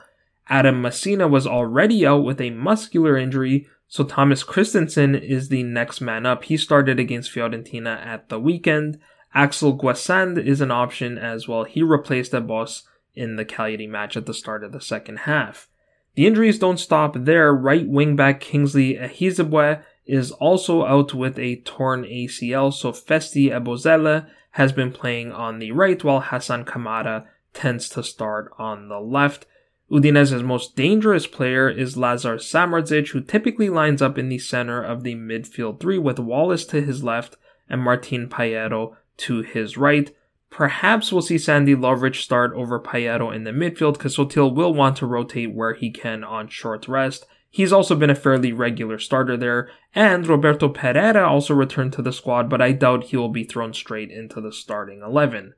[0.48, 6.00] Adam Masina was already out with a muscular injury, so Thomas Kristensen is the next
[6.00, 6.42] man up.
[6.42, 8.98] He started against Fiorentina at the weekend.
[9.32, 11.62] Axel Guessand is an option as well.
[11.62, 12.82] He replaced Ebosse
[13.14, 15.68] in the Cagliari match at the start of the second half.
[16.16, 17.54] The injuries don't stop there.
[17.54, 24.28] Right wing back Kingsley Ehizibue is also out with a torn ACL, so Festy Ebosele
[24.50, 29.46] has been playing on the right while Hassan Kamara tends to start on the left.
[29.90, 35.02] Udinese's most dangerous player is Lazar Samardžić, who typically lines up in the center of
[35.02, 37.36] the midfield three with Walace to his left
[37.68, 40.14] and Martin Payero to his right.
[40.48, 44.96] Perhaps we'll see Sandy Lovric start over Payero in the midfield because Sottil will want
[44.98, 47.26] to rotate where he can on short rest.
[47.50, 52.12] He's also been a fairly regular starter there, and Roberto Pereyra also returned to the
[52.12, 55.54] squad, but I doubt he will be thrown straight into the starting 11.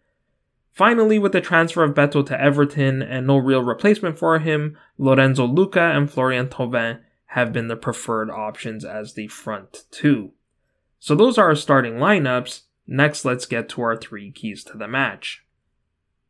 [0.76, 5.46] Finally, with the transfer of Beto to Everton and no real replacement for him, Lorenzo
[5.46, 10.32] Lucca and Florian Thauvin have been the preferred options as the front two.
[10.98, 12.64] So those are our starting lineups.
[12.86, 15.46] Next, let's get to our three keys to the match.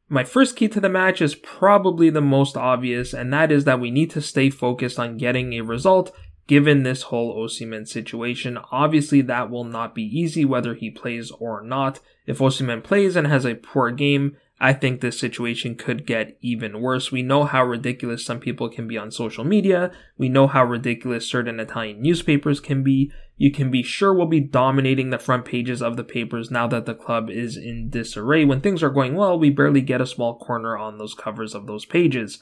[0.08, 3.80] My first key to the match is probably the most obvious, and that is that
[3.80, 6.14] we need to stay focused on getting a result
[6.46, 8.58] given this whole Osimhen situation.
[8.70, 12.00] Obviously, that will not be easy whether he plays or not.
[12.26, 16.80] If Osimhen plays and has a poor game, I think this situation could get even
[16.80, 17.12] worse.
[17.12, 19.92] We know how ridiculous some people can be on social media.
[20.16, 23.12] We know how ridiculous certain Italian newspapers can be.
[23.36, 26.86] You can be sure we'll be dominating the front pages of the papers now that
[26.86, 28.46] the club is in disarray.
[28.46, 31.66] When things are going well, we barely get a small corner on those covers of
[31.66, 32.38] those pages.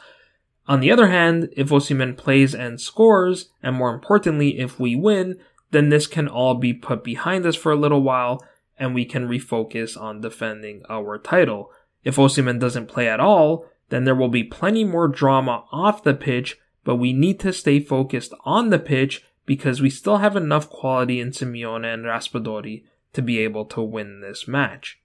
[0.67, 5.39] On the other hand, if Osimhen plays and scores, and more importantly, if we win,
[5.73, 8.45] then this can all be put behind us for a little while,
[8.79, 11.71] and we can refocus on defending our title.
[12.03, 16.15] If Osimhen doesn't play at all, then there will be plenty more drama off the
[16.15, 20.71] pitch, but we need to stay focused on the pitch because we still have enough
[20.71, 24.99] quality in Simeone and Raspadori to be able to win this match.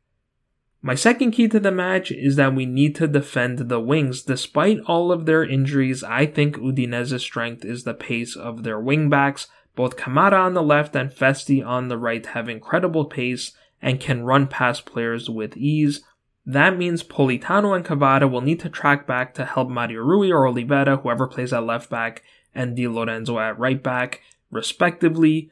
[0.82, 4.21] My second key to the match is that we need to defend the wings.
[4.21, 9.47] Despite all of their injuries, I think Udinese's strength is the pace of their wingbacks.
[9.75, 13.51] Both Kamara on the left and Festy on the right have incredible pace
[13.82, 16.01] and can run past players with ease.
[16.45, 20.45] That means Politano and Kvara will need to track back to help Mario Rui or
[20.45, 22.23] Olivera, whoever plays at left back,
[22.55, 25.51] and Di Lorenzo at right back, respectively.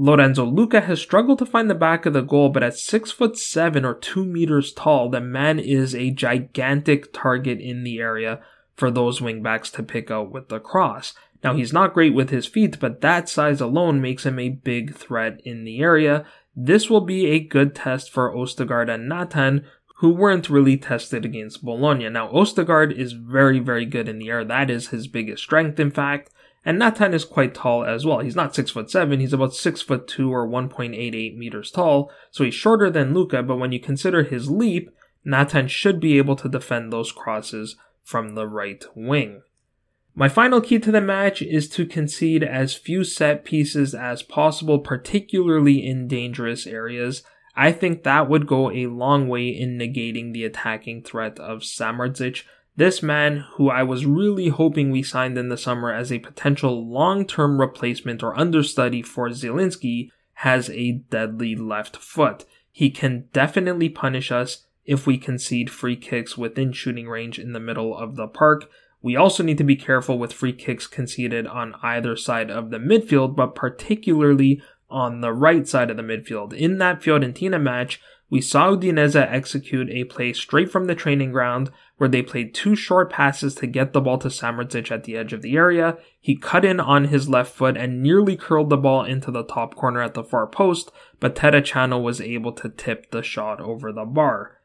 [0.00, 3.36] Lorenzo Lucca has struggled to find the back of the goal, but at six foot
[3.36, 8.40] seven or two meters tall, the man is a gigantic target in the area
[8.76, 11.14] for those wingbacks to pick out with the cross.
[11.42, 14.94] Now he's not great with his feet, but that size alone makes him a big
[14.94, 16.24] threat in the area.
[16.54, 19.64] This will be a good test for Ostigard and Natan,
[19.96, 22.08] who weren't really tested against Bologna.
[22.08, 24.44] Now, Ostigard is very, very good in the air.
[24.44, 26.30] That is his biggest strength, in fact.
[26.64, 28.18] And Natan is quite tall as well.
[28.18, 32.44] He's not six foot seven, he's about six foot two or 1.88 meters tall, so
[32.44, 34.90] he's shorter than Lucca, but when you consider his leap,
[35.24, 39.42] Natan should be able to defend those crosses from the right wing.
[40.14, 44.80] My final key to the match is to concede as few set pieces as possible,
[44.80, 47.22] particularly in dangerous areas.
[47.54, 52.42] I think that would go a long way in negating the attacking threat of Samardžić.
[52.78, 56.88] This man, who I was really hoping we signed in the summer as a potential
[56.88, 62.44] long-term replacement or understudy for Zielinski, has a deadly left foot.
[62.70, 67.58] He can definitely punish us if we concede free kicks within shooting range in the
[67.58, 68.70] middle of the park.
[69.02, 72.78] We also need to be careful with free kicks conceded on either side of the
[72.78, 76.52] midfield, but particularly on the right side of the midfield.
[76.52, 78.00] In that Fiorentina match,
[78.30, 82.76] we saw Udinese execute a play straight from the training ground where they played two
[82.76, 85.96] short passes to get the ball to Samardžić at the edge of the area.
[86.20, 89.74] He cut in on his left foot and nearly curled the ball into the top
[89.74, 94.04] corner at the far post, but Terracciano was able to tip the shot over the
[94.04, 94.58] bar.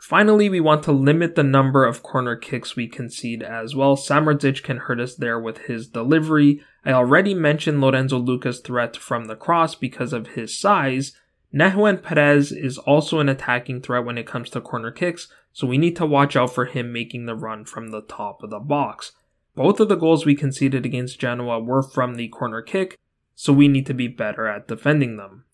[0.00, 3.96] Finally, we want to limit the number of corner kicks we concede as well.
[3.96, 6.62] Samardžić can hurt us there with his delivery.
[6.86, 11.14] I already mentioned Lorenzo Lucca's threat from the cross because of his size.
[11.52, 15.78] Nehuen Perez is also an attacking threat when it comes to corner kicks, so we
[15.78, 19.12] need to watch out for him making the run from the top of the box.
[19.56, 22.98] Both of the goals we conceded against Genoa were from the corner kick,
[23.34, 25.44] so we need to be better at defending them.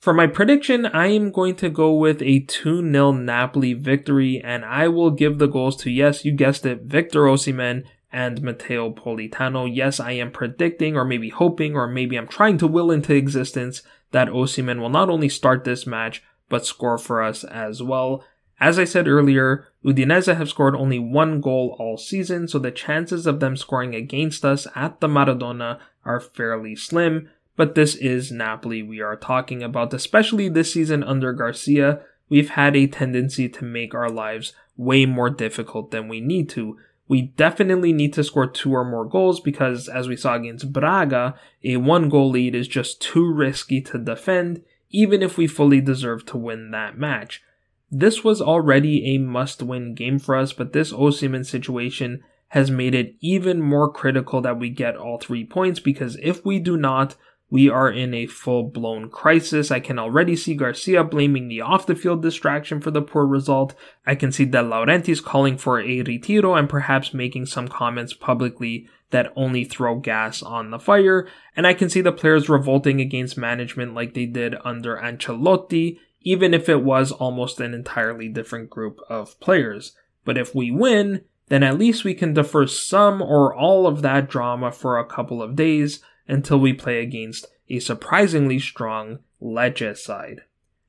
[0.00, 4.64] For my prediction, I am going to go with a 2 0 Napoli victory, and
[4.64, 9.68] I will give the goals to, yes, you guessed it, Victor Osimhen and Matteo Politano.
[9.70, 13.82] Yes, I am predicting, or maybe hoping, or maybe I'm trying to will into existence
[14.14, 18.24] that Osimhen will not only start this match, but score for us as well.
[18.60, 23.26] As I said earlier, Udinese have scored only one goal all season, so the chances
[23.26, 27.28] of them scoring against us at the Maradona are fairly slim.
[27.56, 32.02] But this is Napoli we are talking about, especially this season under Garcia.
[32.28, 36.78] We've had a tendency to make our lives way more difficult than we need to.
[37.06, 41.34] We definitely need to score two or more goals because, as we saw against Braga,
[41.62, 46.24] a one goal lead is just too risky to defend, even if we fully deserve
[46.26, 47.42] to win that match.
[47.90, 52.94] This was already a must win game for us, but this Osimhen situation has made
[52.94, 57.16] it even more critical that we get all three points because if we do not,
[57.54, 59.70] we are in a full blown crisis.
[59.70, 63.76] I can already see Garcia blaming the off the field distraction for the poor result.
[64.04, 68.88] I can see De Laurentiis calling for a retiro and perhaps making some comments publicly
[69.10, 71.28] that only throw gas on the fire.
[71.54, 76.54] And I can see the players revolting against management like they did under Ancelotti, even
[76.54, 79.92] if it was almost an entirely different group of players.
[80.24, 84.28] But if we win, then at least we can defer some or all of that
[84.28, 90.42] drama for a couple of days until we play against a surprisingly strong Lecce side.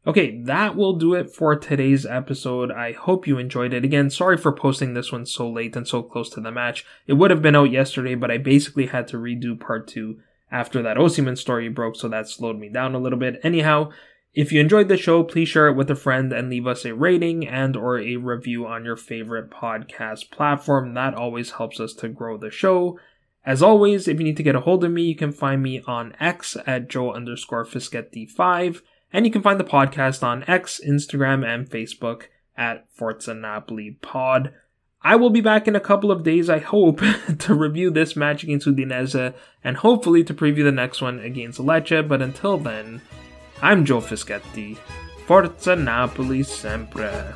[0.08, 2.72] Okay, that will do it for today's episode.
[2.72, 3.84] I hope you enjoyed it.
[3.84, 6.86] Again, sorry for posting this one so late and so close to the match.
[7.08, 10.20] It would have been out yesterday, but I basically had to redo part two
[10.52, 13.40] after that Osimhen story broke, so that slowed me down a little bit.
[13.44, 13.90] Anyhow,
[14.36, 16.94] if you enjoyed the show, please share it with a friend and leave us a
[16.94, 20.94] rating and or a review on your favorite podcast platform.
[20.94, 23.00] That always helps us to grow the show.
[23.46, 25.82] As always, if you need to get a hold of me, you can find me
[25.86, 28.82] on X at Joe underscore Fischetti5,
[29.14, 32.24] and you can find the podcast on X, Instagram, and Facebook
[32.58, 34.52] at Forza Napoli Pod.
[35.04, 37.00] I will be back in a couple of days, I hope,
[37.40, 42.08] to review this match against Udinese and hopefully to preview the next one against Lecce.
[42.08, 43.02] But until then,
[43.62, 44.78] I'm Joe Fischetti.
[45.28, 47.36] Forza Napoli sempre.